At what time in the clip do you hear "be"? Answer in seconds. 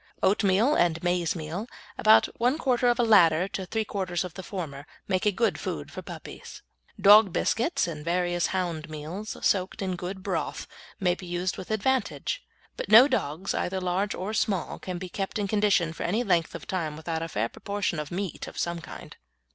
11.13-11.27, 14.97-15.07